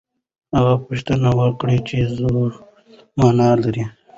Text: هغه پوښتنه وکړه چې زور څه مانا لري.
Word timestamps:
هغه 0.57 0.73
پوښتنه 0.85 1.29
وکړه 1.39 1.75
چې 1.87 1.97
زور 2.17 2.51
څه 2.55 2.61
مانا 3.19 3.49
لري. 3.63 3.83